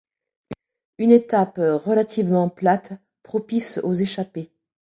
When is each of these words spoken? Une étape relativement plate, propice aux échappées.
Une 0.97 1.11
étape 1.11 1.59
relativement 1.59 2.49
plate, 2.49 2.93
propice 3.21 3.79
aux 3.83 3.93
échappées. 3.93 4.51